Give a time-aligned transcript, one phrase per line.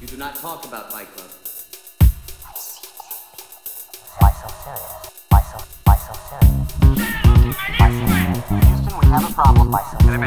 [0.00, 1.28] You do not talk about Fight Club.
[4.18, 5.12] Why so serious?
[5.28, 6.56] Why so, why so serious?
[7.76, 8.48] Why so serious?
[8.48, 9.70] Houston, we have a problem.
[9.70, 10.20] Why so serious?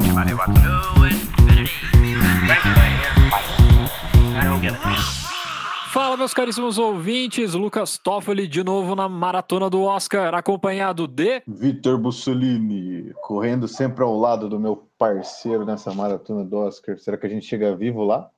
[5.91, 11.97] Fala, meus caríssimos ouvintes, Lucas Toffoli de novo na maratona do Oscar, acompanhado de Vitor
[11.97, 16.99] Bussolini, correndo sempre ao lado do meu parceiro nessa maratona do Oscar.
[16.99, 18.29] Será que a gente chega vivo lá?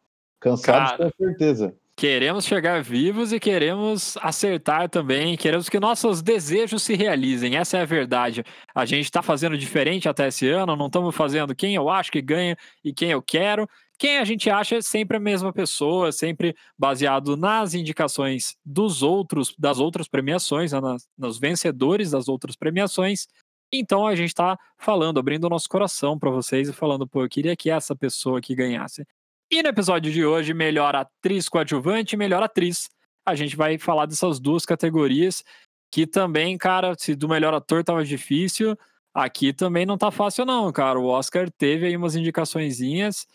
[0.46, 1.12] Cansados Cara.
[1.12, 1.76] com certeza.
[1.98, 5.36] Queremos chegar vivos e queremos acertar também.
[5.38, 7.56] Queremos que nossos desejos se realizem.
[7.56, 8.44] Essa é a verdade.
[8.76, 10.76] A gente está fazendo diferente até esse ano.
[10.76, 13.68] Não estamos fazendo quem eu acho que ganha e quem eu quero.
[13.98, 19.56] Quem a gente acha é sempre a mesma pessoa, sempre baseado nas indicações dos outros,
[19.58, 23.26] das outras premiações, né, nas, nos vencedores das outras premiações.
[23.72, 27.30] Então a gente está falando, abrindo o nosso coração para vocês e falando, pô, eu
[27.30, 29.08] queria que essa pessoa aqui ganhasse.
[29.52, 32.90] E no episódio de hoje, melhor atriz coadjuvante e melhor atriz.
[33.26, 35.44] A gente vai falar dessas duas categorias,
[35.92, 38.78] que também, cara, se do melhor ator tava difícil,
[39.14, 41.00] aqui também não tá fácil não, cara.
[41.00, 43.28] O Oscar teve aí umas indicaçõezinhas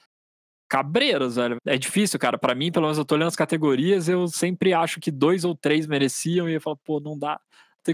[0.70, 1.58] cabreiras, velho.
[1.66, 2.38] É difícil, cara.
[2.38, 5.54] Pra mim, pelo menos eu tô olhando as categorias, eu sempre acho que dois ou
[5.54, 7.40] três mereciam e eu falo, pô, não dá.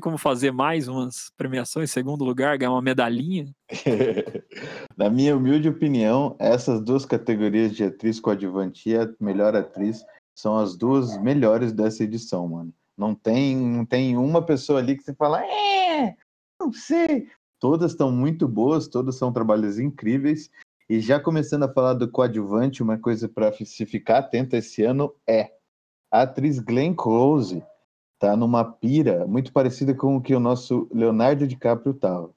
[0.00, 3.52] Como fazer mais umas premiações, segundo lugar, ganhar uma medalhinha.
[4.96, 10.56] Na minha humilde opinião, essas duas categorias de atriz coadjuvante e a melhor atriz são
[10.56, 12.72] as duas melhores dessa edição, mano.
[12.96, 16.16] Não tem, não tem uma pessoa ali que você fala, é,
[16.60, 17.28] não sei.
[17.58, 20.50] Todas estão muito boas, todas são trabalhos incríveis.
[20.88, 25.12] E já começando a falar do coadjuvante, uma coisa para se ficar atento esse ano
[25.26, 25.50] é
[26.10, 27.62] a atriz Glenn Close
[28.18, 32.30] tá numa pira muito parecida com o que o nosso Leonardo DiCaprio tava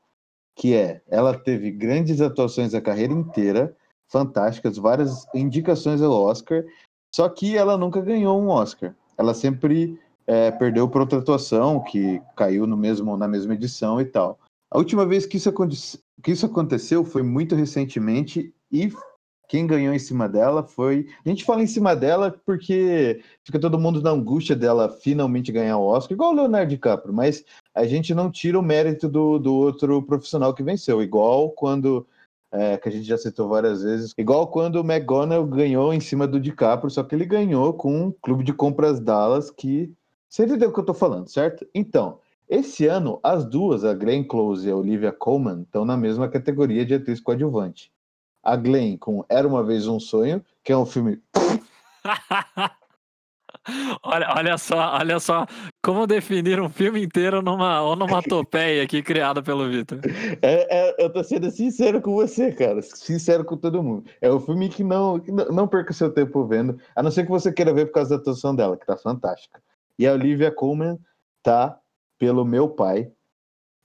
[0.59, 3.73] que é, ela teve grandes atuações a carreira inteira,
[4.09, 6.65] fantásticas, várias indicações ao Oscar,
[7.15, 8.93] só que ela nunca ganhou um Oscar.
[9.17, 14.05] Ela sempre é, perdeu por outra atuação, que caiu no mesmo, na mesma edição e
[14.05, 14.37] tal.
[14.69, 15.49] A última vez que isso,
[16.21, 18.91] que isso aconteceu foi muito recentemente e
[19.49, 21.07] quem ganhou em cima dela foi.
[21.25, 25.77] A gente fala em cima dela porque fica todo mundo na angústia dela finalmente ganhar
[25.77, 27.43] o Oscar, igual o Leonardo DiCaprio, mas
[27.73, 32.07] a gente não tira o mérito do, do outro profissional que venceu, igual quando.
[32.51, 36.27] é, que a gente já citou várias vezes, igual quando o McGonagall ganhou em cima
[36.27, 39.91] do DiCaprio, só que ele ganhou com um clube de compras Dallas que.
[40.29, 41.67] Você entendeu o que eu tô falando, certo?
[41.73, 46.29] Então, esse ano, as duas, a Glenn Close e a Olivia Colman, estão na mesma
[46.29, 47.91] categoria de atriz coadjuvante.
[48.43, 51.21] A Glenn com Era Uma Vez Um Sonho, que é um filme
[54.03, 55.45] olha, olha só, olha só
[55.83, 59.99] como definir um filme inteiro numa onomatopeia aqui criada pelo Vitor.
[60.41, 62.81] É, é, eu tô sendo sincero com você, cara.
[62.81, 64.09] Sincero com todo mundo.
[64.21, 67.23] É um filme que não, que não, não perca seu tempo vendo, a não ser
[67.23, 69.61] que você queira ver por causa da atuação dela, que tá fantástica.
[69.97, 70.97] E a Olivia Colman
[71.43, 71.77] tá
[72.17, 73.11] pelo meu pai,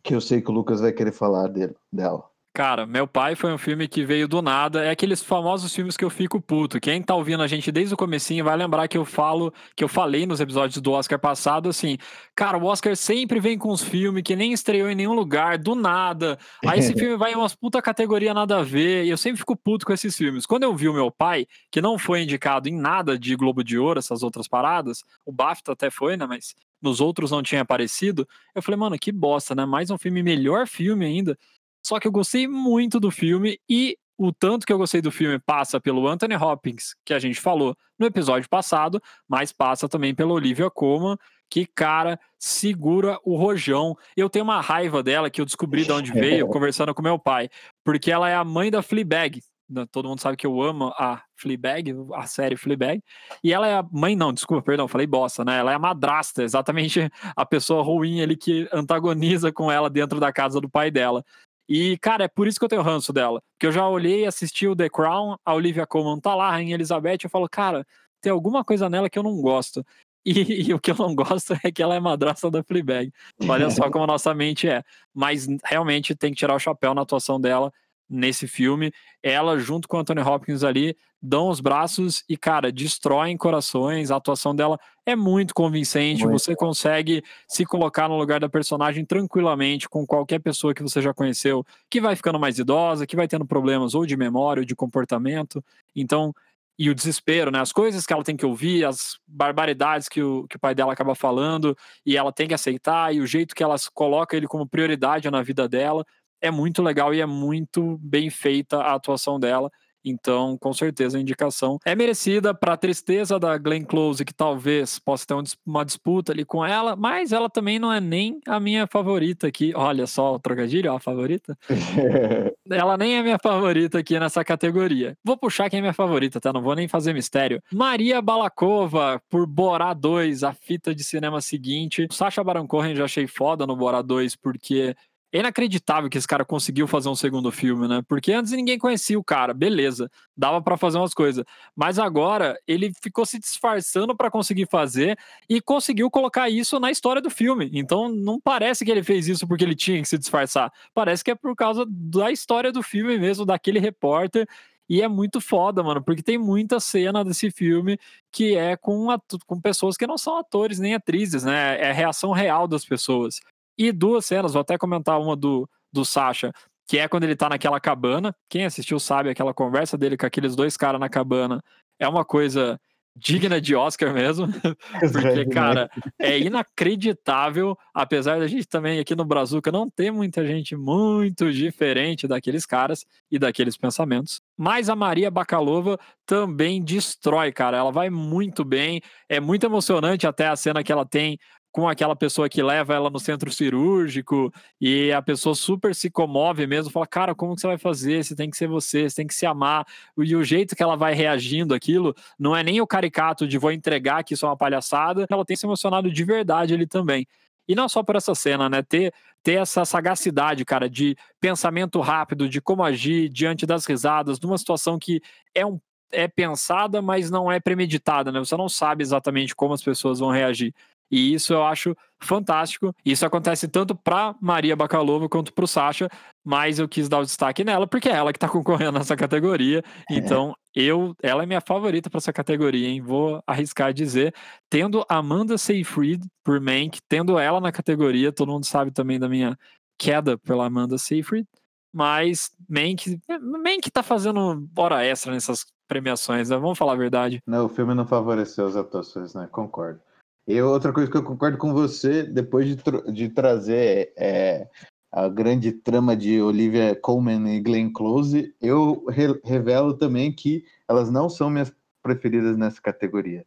[0.02, 2.24] que eu sei que o Lucas vai querer falar dele, dela.
[2.56, 4.84] Cara, Meu Pai foi um filme que veio do nada.
[4.84, 6.78] É aqueles famosos filmes que eu fico puto.
[6.78, 9.88] Quem tá ouvindo a gente desde o comecinho vai lembrar que eu falo, que eu
[9.88, 11.98] falei nos episódios do Oscar passado, assim,
[12.32, 15.74] cara, o Oscar sempre vem com uns filmes que nem estreou em nenhum lugar, do
[15.74, 16.38] nada.
[16.64, 19.56] Aí esse filme vai em umas puta categoria nada a ver, e eu sempre fico
[19.56, 20.46] puto com esses filmes.
[20.46, 23.76] Quando eu vi o Meu Pai, que não foi indicado em nada de Globo de
[23.76, 26.54] Ouro, essas outras paradas, o BAFTA até foi, né, mas
[26.84, 29.64] nos outros não tinha aparecido, eu falei, mano, que bosta, né?
[29.64, 31.36] Mais um filme, melhor filme ainda.
[31.84, 35.38] Só que eu gostei muito do filme e o tanto que eu gostei do filme
[35.38, 40.32] passa pelo Anthony Hopkins, que a gente falou no episódio passado, mas passa também pela
[40.32, 41.16] Olivia Colman,
[41.50, 43.96] que, cara, segura o rojão.
[44.16, 47.48] Eu tenho uma raiva dela que eu descobri de onde veio conversando com meu pai,
[47.84, 49.42] porque ela é a mãe da Fleabag.
[49.90, 53.02] Todo mundo sabe que eu amo a Fleabag, a série Fleabag.
[53.42, 55.58] E ela é a mãe, não, desculpa, perdão, falei bosta, né?
[55.58, 60.32] Ela é a madrasta, exatamente a pessoa ruim ali que antagoniza com ela dentro da
[60.32, 61.24] casa do pai dela.
[61.68, 63.42] E, cara, é por isso que eu tenho ranço dela.
[63.52, 66.74] Porque eu já olhei, assisti o The Crown, a Olivia Colman tá lá, a Rainha
[66.74, 67.86] Elizabeth, eu falo, cara,
[68.20, 69.84] tem alguma coisa nela que eu não gosto.
[70.26, 73.12] E, e o que eu não gosto é que ela é madrasta da Fleabag.
[73.46, 74.82] Olha só como a nossa mente é.
[75.12, 77.70] Mas realmente tem que tirar o chapéu na atuação dela
[78.08, 78.92] nesse filme.
[79.22, 84.10] Ela, junto com o Anthony Hopkins ali, dão os braços e, cara, destroem corações.
[84.10, 86.22] A atuação dela é muito convincente.
[86.22, 86.38] Muito.
[86.38, 91.14] Você consegue se colocar no lugar da personagem tranquilamente com qualquer pessoa que você já
[91.14, 94.76] conheceu, que vai ficando mais idosa, que vai tendo problemas ou de memória ou de
[94.76, 95.64] comportamento.
[95.96, 96.34] Então,
[96.78, 97.60] e o desespero, né?
[97.60, 100.92] As coisas que ela tem que ouvir, as barbaridades que o, que o pai dela
[100.92, 104.66] acaba falando, e ela tem que aceitar, e o jeito que ela coloca ele como
[104.66, 106.04] prioridade na vida dela,
[106.44, 109.70] é muito legal e é muito bem feita a atuação dela.
[110.04, 114.98] Então, com certeza, a indicação é merecida para a tristeza da Glenn Close, que talvez
[114.98, 118.86] possa ter uma disputa ali com ela, mas ela também não é nem a minha
[118.86, 119.72] favorita aqui.
[119.74, 121.56] Olha só o trocadilho, ó, a favorita.
[122.70, 125.16] ela nem é minha favorita aqui nessa categoria.
[125.24, 126.52] Vou puxar quem é minha favorita, tá?
[126.52, 127.62] Não vou nem fazer mistério.
[127.72, 132.06] Maria Balakova, por Borá 2, a fita de cinema seguinte.
[132.10, 134.94] Sacha Baron Cohen já achei foda no Borá 2, porque
[135.34, 138.02] é inacreditável que esse cara conseguiu fazer um segundo filme, né?
[138.06, 141.44] Porque antes ninguém conhecia o cara, beleza, dava para fazer umas coisas.
[141.74, 147.20] Mas agora ele ficou se disfarçando para conseguir fazer e conseguiu colocar isso na história
[147.20, 147.68] do filme.
[147.72, 150.72] Então não parece que ele fez isso porque ele tinha que se disfarçar.
[150.94, 154.46] Parece que é por causa da história do filme mesmo, daquele repórter.
[154.88, 157.98] E é muito foda, mano, porque tem muita cena desse filme
[158.30, 159.06] que é com,
[159.46, 161.80] com pessoas que não são atores nem atrizes, né?
[161.80, 163.40] É a reação real das pessoas.
[163.76, 166.52] E duas cenas, vou até comentar uma do, do Sasha,
[166.86, 168.34] que é quando ele tá naquela cabana.
[168.48, 171.62] Quem assistiu sabe aquela conversa dele com aqueles dois caras na cabana.
[171.98, 172.78] É uma coisa
[173.16, 174.48] digna de Oscar mesmo,
[175.12, 175.88] porque, cara,
[176.18, 182.26] é inacreditável, apesar da gente também aqui no Brazuca não ter muita gente muito diferente
[182.26, 188.64] daqueles caras e daqueles pensamentos, mas a Maria Bakalova também destrói, cara, ela vai muito
[188.64, 191.38] bem, é muito emocionante até a cena que ela tem
[191.74, 196.68] com aquela pessoa que leva ela no centro cirúrgico e a pessoa super se comove
[196.68, 198.24] mesmo, fala, cara, como que você vai fazer?
[198.24, 199.84] Você tem que ser você, você tem que se amar.
[200.16, 203.72] E o jeito que ela vai reagindo aquilo não é nem o caricato de vou
[203.72, 207.26] entregar que isso é uma palhaçada, ela tem se emocionado de verdade ali também.
[207.66, 208.80] E não só por essa cena, né?
[208.80, 209.12] Ter,
[209.42, 214.96] ter essa sagacidade, cara, de pensamento rápido, de como agir diante das risadas, numa situação
[214.96, 215.20] que
[215.52, 215.80] é um
[216.12, 218.38] é pensada, mas não é premeditada, né?
[218.38, 220.72] Você não sabe exatamente como as pessoas vão reagir.
[221.10, 222.94] E isso eu acho fantástico.
[223.04, 226.08] Isso acontece tanto para Maria Bakalova quanto para o Sasha,
[226.44, 229.82] mas eu quis dar o destaque nela porque é ela que está concorrendo nessa categoria.
[230.10, 230.14] É.
[230.14, 233.00] Então, eu, ela é minha favorita para essa categoria, hein?
[233.00, 234.34] Vou arriscar dizer,
[234.68, 239.56] tendo Amanda Seyfried por Mank, tendo ela na categoria, todo mundo sabe também da minha
[239.98, 241.46] queda pela Amanda Seyfried,
[241.92, 246.56] mas Mank, Mank tá fazendo hora extra nessas premiações, né?
[246.56, 247.40] vamos falar a verdade.
[247.46, 249.48] Não, o filme não favoreceu as atuações, né?
[249.50, 250.00] Concordo.
[250.46, 252.76] E outra coisa que eu concordo com você, depois de,
[253.12, 254.68] de trazer é,
[255.10, 261.10] a grande trama de Olivia Colman e Glenn Close, eu re revelo também que elas
[261.10, 263.46] não são minhas preferidas nessa categoria.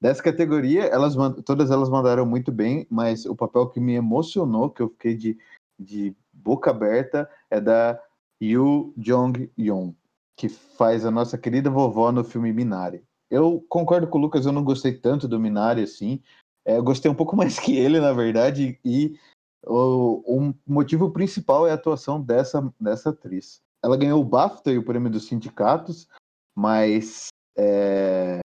[0.00, 1.14] Dessa categoria, elas
[1.44, 5.38] todas elas mandaram muito bem, mas o papel que me emocionou, que eu fiquei de,
[5.78, 8.00] de boca aberta, é da
[8.42, 9.92] Yoo Jong-yeon,
[10.36, 13.04] que faz a nossa querida vovó no filme Minari.
[13.32, 16.22] Eu concordo com o Lucas, eu não gostei tanto do Minari assim.
[16.66, 19.18] É, eu gostei um pouco mais que ele, na verdade, e
[19.64, 23.62] o, o, motivo principal é a atuação dessa, dessa atriz.
[23.82, 26.06] Ela ganhou o BAFTA e o prêmio dos sindicatos,
[26.54, 28.40] mas é,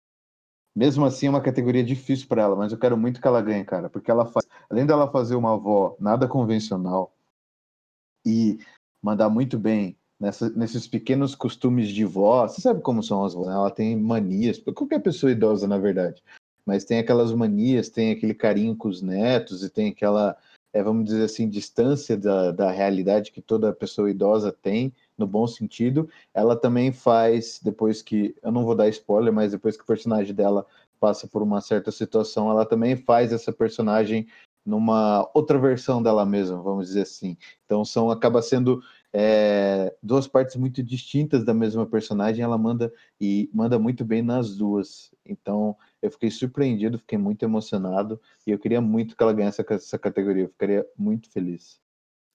[0.73, 3.65] mesmo assim é uma categoria difícil para ela, mas eu quero muito que ela ganhe,
[3.65, 7.13] cara, porque ela faz, além dela fazer uma avó nada convencional
[8.25, 8.57] e
[9.03, 12.47] mandar muito bem nessa, nesses pequenos costumes de vó.
[12.47, 13.53] Você sabe como são as vós, né?
[13.53, 16.23] Ela tem manias, qualquer pessoa idosa, na verdade.
[16.65, 20.35] Mas tem aquelas manias, tem aquele carinho com os netos e tem aquela,
[20.73, 25.47] é, vamos dizer assim, distância da, da realidade que toda pessoa idosa tem, no bom
[25.47, 26.09] sentido.
[26.33, 30.35] Ela também faz, depois que, eu não vou dar spoiler, mas depois que o personagem
[30.35, 30.65] dela
[30.99, 34.27] passa por uma certa situação, ela também faz essa personagem
[34.65, 37.37] numa outra versão dela mesma, vamos dizer assim.
[37.65, 38.83] Então são acaba sendo
[39.13, 44.55] é, duas partes muito distintas da mesma personagem, ela manda e manda muito bem nas
[44.55, 45.11] duas.
[45.25, 49.97] Então eu fiquei surpreendido, fiquei muito emocionado e eu queria muito que ela ganhasse essa
[49.97, 51.79] categoria, eu ficaria muito feliz.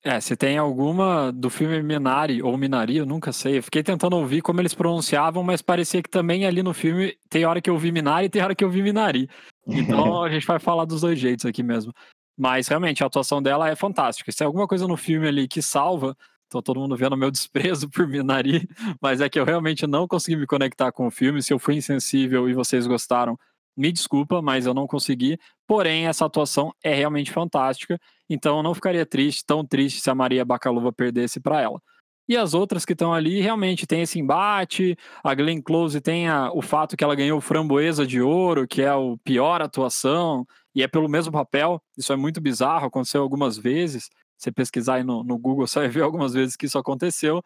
[0.05, 3.59] É, se tem alguma do filme Minari ou Minari, eu nunca sei.
[3.59, 7.45] Eu fiquei tentando ouvir como eles pronunciavam, mas parecia que também ali no filme tem
[7.45, 9.31] hora que eu vi Minari e tem hora que eu vi Minari.
[9.65, 11.93] Então a gente vai falar dos dois jeitos aqui mesmo.
[12.37, 14.33] Mas realmente a atuação dela é fantástica.
[14.33, 16.17] Se é alguma coisa no filme ali que salva,
[16.53, 18.69] Tô todo mundo vendo meu desprezo por Minari,
[19.01, 21.43] mas é que eu realmente não consegui me conectar com o filme.
[21.43, 23.39] Se eu fui insensível e vocês gostaram,
[23.75, 25.39] me desculpa, mas eu não consegui.
[25.67, 30.15] Porém, essa atuação é realmente fantástica, então eu não ficaria triste, tão triste se a
[30.15, 31.81] Maria Bacaluva perdesse para ela.
[32.29, 34.95] E as outras que estão ali realmente tem esse embate.
[35.25, 38.95] A Glenn Close tem a, o fato que ela ganhou Framboesa de Ouro, que é
[38.95, 41.83] o pior atuação, e é pelo mesmo papel.
[41.97, 44.11] Isso é muito bizarro, aconteceu algumas vezes
[44.43, 47.43] você pesquisar aí no, no Google, você vai ver algumas vezes que isso aconteceu.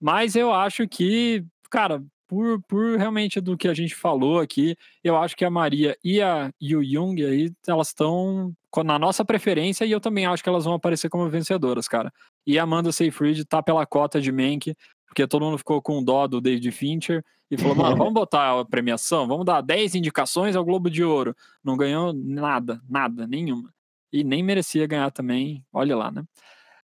[0.00, 5.16] Mas eu acho que, cara, por, por realmente do que a gente falou aqui, eu
[5.16, 8.52] acho que a Maria e a Yu Jung aí, elas estão
[8.84, 12.12] na nossa preferência e eu também acho que elas vão aparecer como vencedoras, cara.
[12.46, 14.74] E a Amanda Seyfried tá pela cota de Mank,
[15.06, 18.64] porque todo mundo ficou com dó do David Fincher e falou, mano, vamos botar a
[18.64, 21.36] premiação, vamos dar 10 indicações ao Globo de Ouro.
[21.62, 23.72] Não ganhou nada, nada, nenhuma.
[24.14, 26.22] E nem merecia ganhar também, olha lá, né?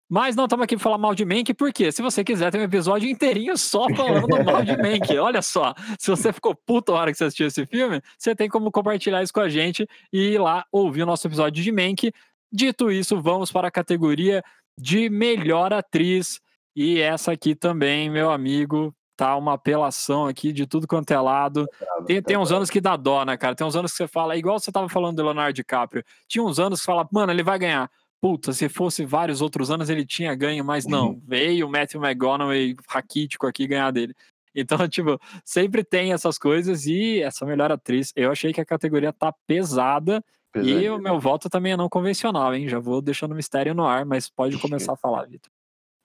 [0.09, 2.63] Mas não estamos aqui para falar mal de Mank, porque se você quiser, tem um
[2.63, 5.17] episódio inteirinho só falando mal de Mank.
[5.17, 8.47] Olha só, se você ficou puto na hora que você assistiu esse filme, você tem
[8.47, 12.13] como compartilhar isso com a gente e ir lá ouvir o nosso episódio de Mank.
[12.49, 14.41] Dito isso, vamos para a categoria
[14.79, 16.39] de melhor atriz.
[16.73, 21.67] E essa aqui também, meu amigo, tá uma apelação aqui de tudo quanto é lado.
[22.05, 23.55] Tem, tem uns anos que dá dó, né, cara?
[23.55, 26.03] Tem uns anos que você fala, igual você tava falando do Leonardo DiCaprio.
[26.27, 27.89] Tinha uns anos que você fala, mano, ele vai ganhar
[28.21, 31.21] puta, se fosse vários outros anos ele tinha ganho, mas não, uhum.
[31.25, 34.13] veio o Matthew McGonaghy raquítico aqui ganhar dele.
[34.59, 39.13] Então, tipo, sempre tem essas coisas e essa melhor atriz, eu achei que a categoria
[39.13, 40.23] tá pesada
[40.55, 42.67] e o meu voto também é não convencional, hein?
[42.67, 45.51] Já vou deixando o mistério no ar, mas pode começar a falar, Vitor.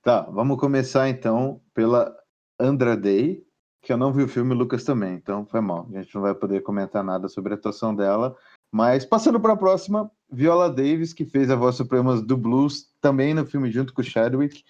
[0.03, 2.15] Tá, vamos começar então pela
[2.63, 3.45] Andra Day,
[3.83, 5.89] que eu não vi o filme, Lucas também, então foi mal.
[5.93, 8.37] A gente não vai poder comentar nada sobre a atuação dela,
[8.73, 13.35] mas passando para a próxima, Viola Davis, que fez a voz suprema do blues, também
[13.35, 14.63] no filme junto com o Chadwick.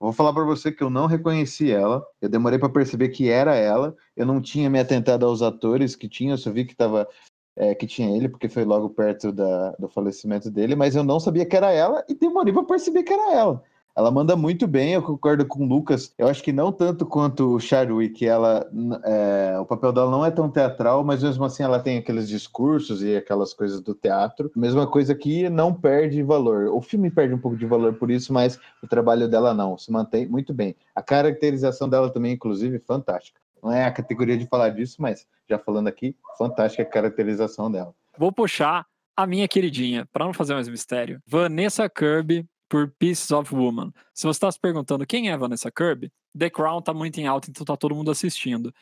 [0.00, 2.04] Vou falar para você que eu não reconheci ela.
[2.20, 3.94] Eu demorei para perceber que era ela.
[4.16, 7.08] Eu não tinha me atentado aos atores que tinha, eu só vi que tava
[7.56, 11.18] é, que tinha ele, porque foi logo perto da, do falecimento dele, mas eu não
[11.18, 13.62] sabia que era ela e demorei para perceber que era ela.
[13.96, 16.12] Ela manda muito bem, eu concordo com o Lucas.
[16.18, 18.68] Eu acho que não tanto quanto o Chadwick, ela,
[19.02, 23.02] é, o papel dela não é tão teatral, mas mesmo assim ela tem aqueles discursos
[23.02, 24.52] e aquelas coisas do teatro.
[24.54, 26.66] Mesma coisa que não perde valor.
[26.66, 29.90] O filme perde um pouco de valor por isso, mas o trabalho dela não, se
[29.90, 30.76] mantém muito bem.
[30.94, 33.40] A caracterização dela também, inclusive, fantástica.
[33.62, 37.94] Não é a categoria de falar disso, mas já falando aqui, fantástica a caracterização dela.
[38.18, 38.84] Vou puxar
[39.16, 41.18] a minha queridinha, para não fazer mais mistério.
[41.26, 43.92] Vanessa Kirby por Pieces of Woman.
[44.14, 47.50] Se você está se perguntando quem é Vanessa Kirby, The Crown tá muito em alta,
[47.50, 48.72] então tá todo mundo assistindo.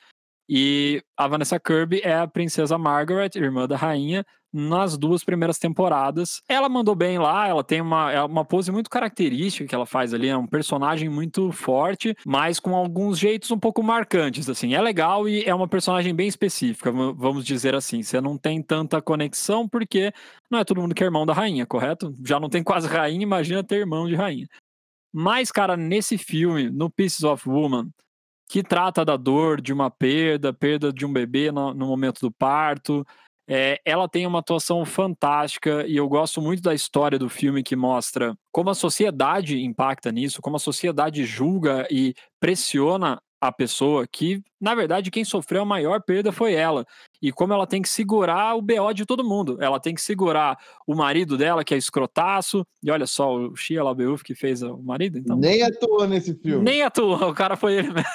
[0.49, 4.25] E a Vanessa Kirby é a princesa Margaret, irmã da rainha,
[4.55, 6.41] nas duas primeiras temporadas.
[6.49, 10.15] Ela mandou bem lá, ela tem uma, é uma pose muito característica que ela faz
[10.15, 14.73] ali, é um personagem muito forte, mas com alguns jeitos um pouco marcantes, assim.
[14.75, 18.01] É legal e é uma personagem bem específica, vamos dizer assim.
[18.01, 20.13] Você não tem tanta conexão porque
[20.49, 22.15] não é todo mundo que é irmão da rainha, correto?
[22.25, 24.47] Já não tem quase rainha, imagina ter irmão de rainha.
[25.13, 27.89] Mas, cara, nesse filme, no Pieces of Woman,
[28.49, 32.31] que trata da dor de uma perda, perda de um bebê no, no momento do
[32.31, 33.05] parto,
[33.49, 37.77] é, ela tem uma atuação fantástica e eu gosto muito da história do filme que
[37.77, 44.43] mostra como a sociedade impacta nisso, como a sociedade julga e pressiona a pessoa que,
[44.59, 46.87] na verdade, quem sofreu a maior perda foi ela.
[47.21, 49.59] E como ela tem que segurar o BO de todo mundo.
[49.61, 52.67] Ela tem que segurar o marido dela, que é escrotaço.
[52.83, 55.19] E olha só, o Shia LaBeouf que fez o marido.
[55.19, 55.37] Então...
[55.37, 56.65] Nem atuou nesse filme.
[56.65, 58.09] Nem atuou, o cara foi ele mesmo.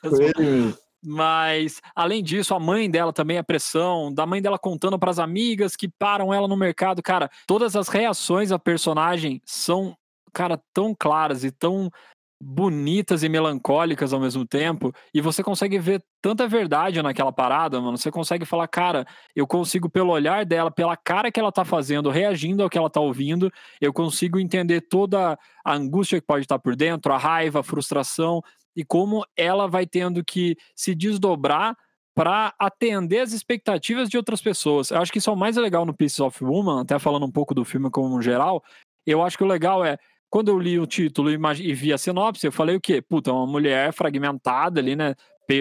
[0.00, 0.83] Foi ele mesmo.
[1.04, 5.18] Mas, além disso, a mãe dela também, a pressão, da mãe dela contando para as
[5.18, 7.02] amigas que param ela no mercado.
[7.02, 9.94] Cara, todas as reações a personagem são,
[10.32, 11.90] cara, tão claras e tão
[12.44, 17.96] bonitas e melancólicas ao mesmo tempo, e você consegue ver tanta verdade naquela parada, mano.
[17.96, 22.10] Você consegue falar, cara, eu consigo, pelo olhar dela, pela cara que ela tá fazendo,
[22.10, 26.58] reagindo ao que ela tá ouvindo, eu consigo entender toda a angústia que pode estar
[26.58, 28.42] por dentro, a raiva, a frustração,
[28.76, 31.76] e como ela vai tendo que se desdobrar
[32.14, 34.90] para atender as expectativas de outras pessoas.
[34.90, 37.30] Eu acho que isso é o mais legal no Pieces of Woman, até falando um
[37.30, 38.62] pouco do filme como geral.
[39.04, 39.98] Eu acho que o legal é
[40.30, 43.00] quando eu li o título e vi a sinopse, eu falei o quê?
[43.00, 45.14] Puta, uma mulher fragmentada ali, né?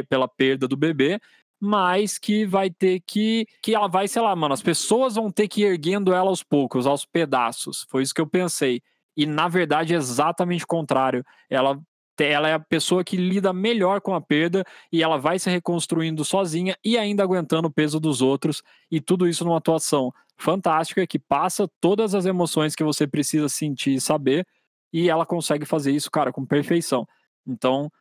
[0.10, 1.20] Pela perda do bebê,
[1.62, 3.46] mas que vai ter que.
[3.62, 6.41] Que ela vai, sei lá, mano, as pessoas vão ter que ir erguendo ela aos
[6.41, 7.86] poucos, aos pedaços.
[7.89, 8.82] Foi isso que eu pensei.
[9.15, 11.24] E na verdade é exatamente o contrário.
[11.50, 11.79] Ela
[12.20, 16.24] ela é a pessoa que lida melhor com a perda e ela vai se reconstruindo
[16.24, 21.17] sozinha e ainda aguentando o peso dos outros e tudo isso numa atuação fantástica que
[21.17, 24.46] passa todas as emoções que você precisa sentir e saber
[24.91, 27.08] e ela consegue fazer isso, cara, com perfeição.
[27.48, 27.91] Então,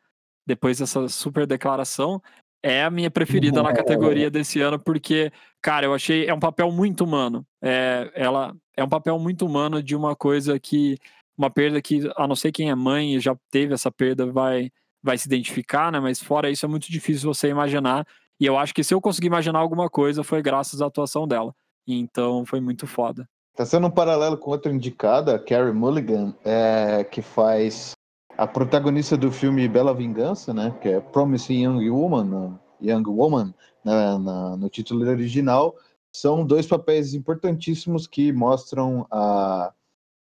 [0.45, 2.21] depois dessa super declaração,
[2.61, 6.71] é a minha preferida na categoria desse ano porque, cara, eu achei é um papel
[6.71, 7.45] muito humano.
[7.61, 10.97] É, ela é um papel muito humano de uma coisa que
[11.37, 14.69] uma perda que, a não ser quem é mãe e já teve essa perda, vai,
[15.01, 15.99] vai se identificar, né?
[15.99, 18.05] Mas fora isso, é muito difícil você imaginar.
[18.39, 21.53] E eu acho que se eu conseguir imaginar alguma coisa, foi graças à atuação dela.
[21.87, 23.27] Então foi muito foda.
[23.55, 27.91] Tá sendo um paralelo com outra indicada, Carrie Mulligan, é, que faz
[28.35, 30.75] a protagonista do filme Bela Vingança, né?
[30.81, 35.75] Que é Promising Young Woman, Young Woman, na, na, no título original.
[36.11, 39.71] São dois papéis importantíssimos que mostram a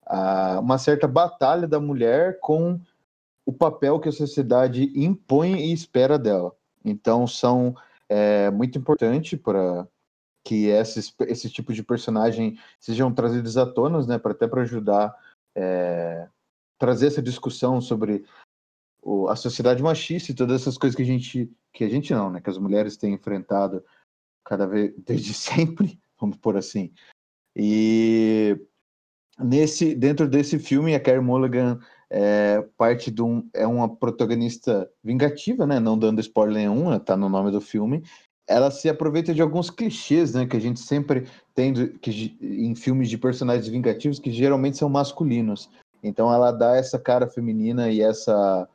[0.05, 2.79] a, uma certa batalha da mulher com
[3.45, 6.55] o papel que a sociedade impõe e espera dela.
[6.83, 7.75] Então, são
[8.09, 9.87] é, muito importante para
[10.45, 15.15] que esses, esse tipo de personagem sejam trazidos à tona, né, para até para ajudar
[15.55, 16.27] é,
[16.77, 18.25] trazer essa discussão sobre
[19.01, 22.29] o, a sociedade machista e todas essas coisas que a gente que a gente não,
[22.29, 23.83] né, que as mulheres têm enfrentado
[24.43, 26.93] cada vez desde sempre, vamos por assim.
[27.55, 28.59] E
[29.39, 35.65] nesse dentro desse filme a Carey Mulligan é parte de um é uma protagonista vingativa,
[35.65, 35.79] né?
[35.79, 38.03] Não dando spoiler nenhum, tá no nome do filme.
[38.47, 42.75] Ela se aproveita de alguns clichês, né, que a gente sempre tem do, que, em
[42.75, 45.69] filmes de personagens vingativos que geralmente são masculinos.
[46.03, 48.67] Então ela dá essa cara feminina e essa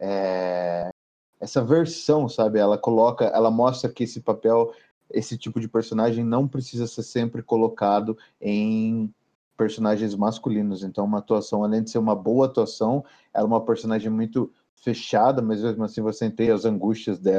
[0.00, 0.90] é,
[1.38, 2.58] essa versão, sabe?
[2.58, 4.72] Ela coloca, ela mostra que esse papel,
[5.10, 9.12] esse tipo de personagem não precisa ser sempre colocado em
[9.62, 10.82] personagens masculinos.
[10.82, 15.40] Então, uma atuação, além de ser uma boa atuação, ela é uma personagem muito fechada,
[15.40, 17.38] mas mesmo assim você entende as angústias dela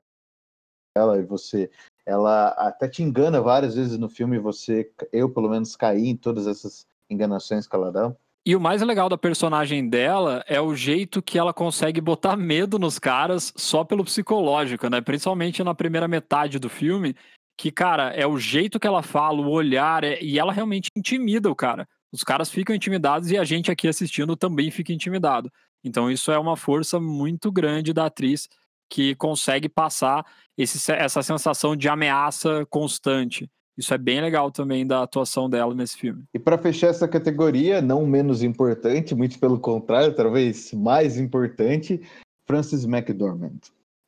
[1.20, 1.70] e você
[2.06, 6.48] ela até te engana várias vezes no filme, você eu pelo menos caí em todas
[6.48, 8.16] essas enganações que ela dá.
[8.46, 12.80] E o mais legal da personagem dela é o jeito que ela consegue botar medo
[12.80, 15.02] nos caras só pelo psicológico, né?
[15.02, 17.16] Principalmente na primeira metade do filme,
[17.58, 20.22] que, cara, é o jeito que ela fala, o olhar, é...
[20.22, 21.88] e ela realmente intimida o cara.
[22.14, 25.52] Os caras ficam intimidados e a gente aqui assistindo também fica intimidado.
[25.84, 28.48] Então isso é uma força muito grande da atriz
[28.88, 30.24] que consegue passar
[30.56, 33.50] esse, essa sensação de ameaça constante.
[33.76, 36.26] Isso é bem legal também da atuação dela nesse filme.
[36.32, 42.00] E para fechar essa categoria, não menos importante, muito pelo contrário, talvez mais importante,
[42.46, 43.60] Frances McDormand.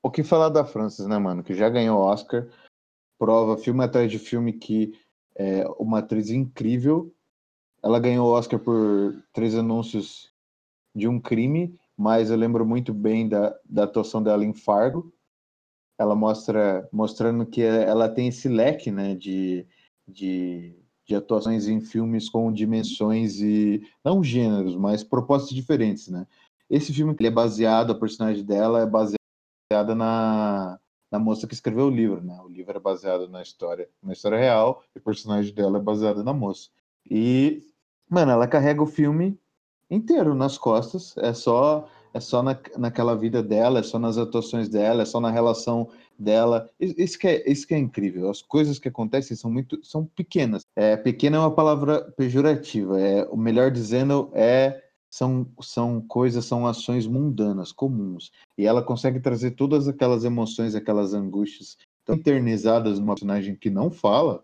[0.03, 1.41] O que falar da Frances, né, mano?
[1.41, 2.45] Que já ganhou Oscar,
[3.17, 4.93] prova filme atrás de filme que
[5.35, 7.11] é uma atriz incrível
[7.85, 10.33] ela ganhou o Oscar por três anúncios
[10.95, 15.13] de um crime, mas eu lembro muito bem da, da atuação dela em Fargo.
[15.95, 19.67] Ela mostra mostrando que ela tem esse leque né, de,
[20.07, 26.07] de, de atuações em filmes com dimensões e não gêneros, mas propostas diferentes.
[26.07, 26.25] Né?
[26.67, 30.79] Esse filme ele é baseado, a personagem dela é baseada na,
[31.11, 32.19] na moça que escreveu o livro.
[32.19, 32.35] Né?
[32.41, 36.23] O livro é baseado na história, na história real, e o personagem dela é baseado
[36.23, 36.71] na moça.
[37.07, 37.61] E
[38.09, 39.37] Mano, ela carrega o filme
[39.89, 41.15] inteiro nas costas.
[41.17, 45.19] É só é só na, naquela vida dela, é só nas atuações dela, é só
[45.19, 46.69] na relação dela.
[46.79, 48.29] Isso que é, isso que é incrível.
[48.29, 50.61] As coisas que acontecem são muito são pequenas.
[50.77, 53.01] É, pequena é uma palavra pejorativa.
[53.01, 58.31] É, o melhor dizendo é são, são coisas, são ações mundanas, comuns.
[58.57, 63.91] E ela consegue trazer todas aquelas emoções, aquelas angústias tão eternizadas numa personagem que não
[63.91, 64.41] fala,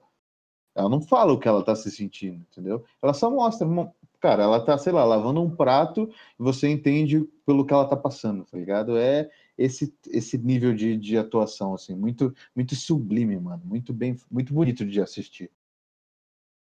[0.76, 2.84] ela não fala o que ela tá se sentindo, entendeu?
[3.02, 3.68] Ela só mostra,
[4.20, 7.98] cara, ela tá, sei lá, lavando um prato e você entende pelo que ela tá
[7.98, 8.98] passando, tá ligado?
[8.98, 14.54] É esse esse nível de, de atuação assim, muito muito sublime, mano, muito bem, muito
[14.54, 15.52] bonito de assistir.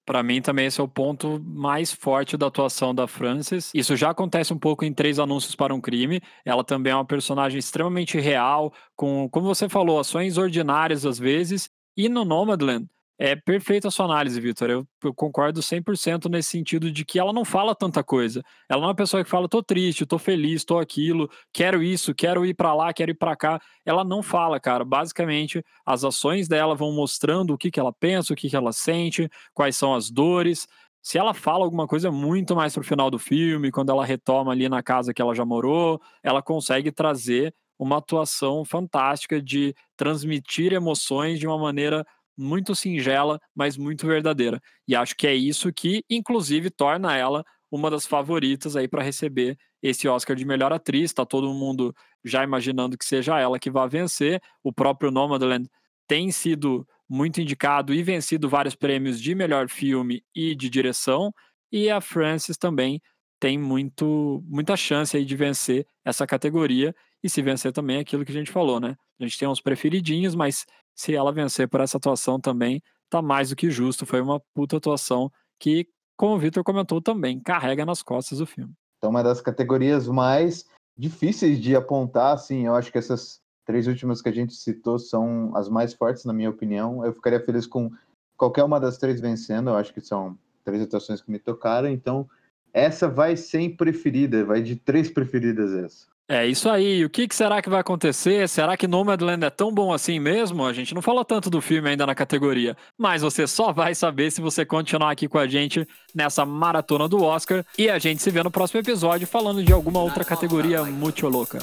[0.05, 3.71] Para mim também esse é o ponto mais forte da atuação da Frances.
[3.73, 6.19] Isso já acontece um pouco em Três Anúncios para um Crime.
[6.43, 11.69] Ela também é uma personagem extremamente real, com, como você falou, ações ordinárias às vezes.
[11.95, 12.85] E no Nomadland,
[13.17, 14.69] é perfeita a sua análise, Vitor.
[14.69, 18.41] Eu, eu, concordo 100% nesse sentido de que ela não fala tanta coisa.
[18.67, 22.13] Ela não é uma pessoa que fala, tô triste, tô feliz, tô aquilo, quero isso,
[22.13, 23.62] quero ir para lá, quero ir para cá.
[23.86, 24.84] Ela não fala, cara.
[24.84, 28.73] Basicamente, as ações dela vão mostrando o que, que ela pensa, o que, que ela
[28.73, 30.67] sente, quais são as dores.
[31.02, 34.67] Se ela fala alguma coisa muito mais pro final do filme, quando ela retoma ali
[34.69, 41.39] na casa que ela já morou, ela consegue trazer uma atuação fantástica de transmitir emoções
[41.39, 42.06] de uma maneira
[42.37, 44.61] muito singela, mas muito verdadeira.
[44.87, 49.57] E acho que é isso que, inclusive, torna ela uma das favoritas aí para receber
[49.81, 51.11] esse Oscar de melhor atriz.
[51.13, 51.93] Tá todo mundo
[52.23, 54.41] já imaginando que seja ela que vai vencer.
[54.63, 55.67] O próprio Nomadland
[56.07, 61.33] tem sido muito indicado e vencido vários prêmios de melhor filme e de direção.
[61.71, 63.01] E a Frances também
[63.39, 68.31] tem muito, muita chance aí de vencer essa categoria e se vencer também aquilo que
[68.31, 68.95] a gente falou, né?
[69.19, 73.49] A gente tem uns preferidinhos, mas se ela vencer por essa atuação também, tá mais
[73.49, 74.05] do que justo.
[74.05, 78.73] Foi uma puta atuação que, como o Victor comentou também, carrega nas costas o filme.
[78.97, 80.65] Então, uma das categorias mais
[80.97, 85.55] difíceis de apontar, assim, eu acho que essas três últimas que a gente citou são
[85.55, 87.05] as mais fortes, na minha opinião.
[87.05, 87.91] Eu ficaria feliz com
[88.38, 92.27] qualquer uma das três vencendo, eu acho que são três atuações que me tocaram, então
[92.73, 96.12] essa vai sem preferida, vai de três preferidas essa.
[96.27, 97.03] É isso aí.
[97.03, 98.47] O que, que será que vai acontecer?
[98.47, 100.65] Será que Nomadland é tão bom assim mesmo?
[100.65, 104.31] A gente não falou tanto do filme ainda na categoria, mas você só vai saber
[104.31, 107.65] se você continuar aqui com a gente nessa maratona do Oscar.
[107.77, 111.59] E a gente se vê no próximo episódio falando de alguma outra categoria muito louca.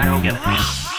[0.00, 0.90] I don't get it.